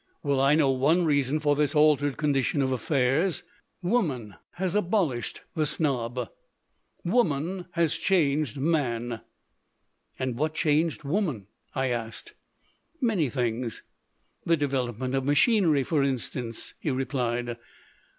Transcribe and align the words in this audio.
Well, 0.23 0.39
I 0.41 0.55
know 0.55 0.71
one 0.71 1.05
reason 1.05 1.39
for 1.39 1.55
this 1.55 1.75
altered 1.75 2.17
condition 2.17 2.63
of 2.63 2.71
affairs. 2.71 3.43
Woman 3.83 4.33
has 4.53 4.73
abolished 4.73 5.41
the 5.53 5.67
snob. 5.67 6.27
Woman 7.05 7.67
has 7.73 7.95
changed 7.95 8.57
man." 8.57 9.21
"And 10.17 10.37
what 10.37 10.55
changed 10.55 11.03
woman?" 11.03 11.45
I 11.75 11.89
asked. 11.89 12.33
"Many 12.99 13.29
things; 13.29 13.83
the 14.43 14.57
development 14.57 15.13
of 15.13 15.23
machinery, 15.23 15.83
for 15.83 16.01
instance," 16.01 16.73
he 16.79 16.89
replied. 16.89 17.57